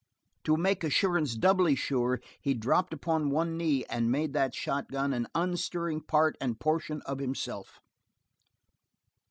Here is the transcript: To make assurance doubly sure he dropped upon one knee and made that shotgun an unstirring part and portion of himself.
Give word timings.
To 0.45 0.57
make 0.57 0.83
assurance 0.83 1.35
doubly 1.35 1.75
sure 1.75 2.21
he 2.41 2.55
dropped 2.55 2.91
upon 2.91 3.29
one 3.29 3.55
knee 3.55 3.85
and 3.87 4.11
made 4.11 4.33
that 4.33 4.55
shotgun 4.55 5.13
an 5.13 5.27
unstirring 5.35 6.01
part 6.01 6.35
and 6.41 6.59
portion 6.59 7.03
of 7.03 7.19
himself. 7.19 7.79